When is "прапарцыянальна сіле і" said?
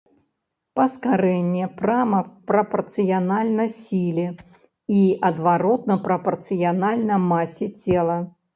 2.53-5.05